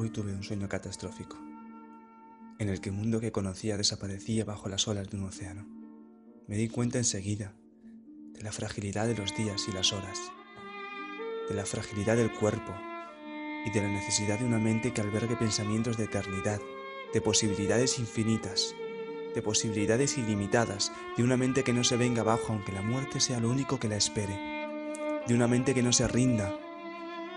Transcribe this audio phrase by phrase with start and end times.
[0.00, 1.36] Hoy tuve un sueño catastrófico,
[2.60, 5.66] en el que el mundo que conocía desaparecía bajo las olas de un océano.
[6.46, 7.52] Me di cuenta enseguida
[8.32, 10.16] de la fragilidad de los días y las horas,
[11.48, 12.72] de la fragilidad del cuerpo
[13.66, 16.60] y de la necesidad de una mente que albergue pensamientos de eternidad,
[17.12, 18.76] de posibilidades infinitas,
[19.34, 23.40] de posibilidades ilimitadas, de una mente que no se venga abajo aunque la muerte sea
[23.40, 24.38] lo único que la espere,
[25.26, 26.56] de una mente que no se rinda,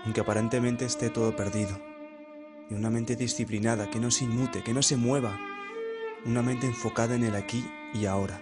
[0.04, 1.91] aunque aparentemente esté todo perdido
[2.72, 5.38] de una mente disciplinada que no se inmute, que no se mueva,
[6.24, 8.40] una mente enfocada en el aquí y ahora.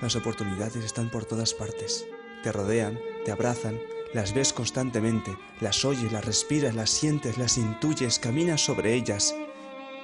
[0.00, 2.06] Las oportunidades están por todas partes,
[2.42, 3.78] te rodean, te abrazan,
[4.14, 9.34] las ves constantemente, las oyes, las respiras, las sientes, las intuyes, caminas sobre ellas,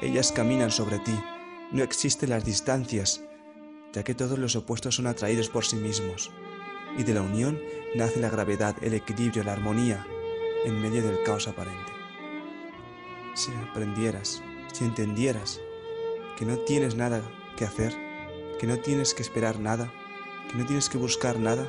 [0.03, 1.19] ellas caminan sobre ti,
[1.71, 3.23] no existen las distancias,
[3.95, 6.31] ya que todos los opuestos son atraídos por sí mismos,
[6.99, 7.59] y de la unión
[7.95, 10.07] nace la gravedad, el equilibrio, la armonía,
[10.67, 12.02] en medio del caos aparente
[13.35, 15.61] si aprendieras, si entendieras
[16.37, 17.23] que no tienes nada
[17.57, 17.95] que hacer,
[18.59, 19.93] que no tienes que esperar nada,
[20.51, 21.69] que no tienes que buscar nada,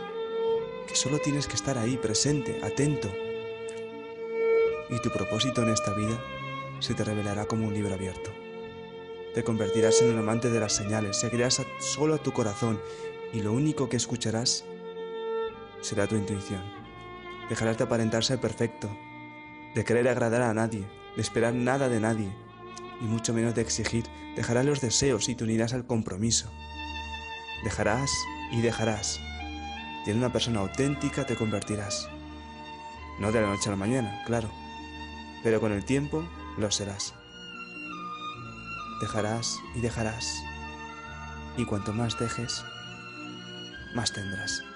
[0.87, 3.09] que solo tienes que estar ahí presente, atento.
[4.89, 6.19] Y tu propósito en esta vida
[6.79, 8.31] se te revelará como un libro abierto.
[9.33, 12.79] Te convertirás en un amante de las señales, seguirás solo a tu corazón
[13.31, 14.63] y lo único que escucharás
[15.81, 16.61] será tu intuición.
[17.49, 18.89] Dejarás de aparentar ser perfecto,
[19.73, 22.35] de querer agradar a nadie, de esperar nada de nadie,
[23.01, 24.05] y mucho menos de exigir.
[24.35, 26.51] Dejarás los deseos y te unirás al compromiso.
[27.63, 28.11] Dejarás
[28.51, 29.19] y dejarás.
[30.05, 32.09] Y en una persona auténtica te convertirás.
[33.19, 34.49] No de la noche a la mañana, claro,
[35.43, 36.23] pero con el tiempo
[36.57, 37.13] lo serás.
[39.01, 40.43] Dejarás y dejarás.
[41.57, 42.63] Y cuanto más dejes,
[43.93, 44.72] más tendrás.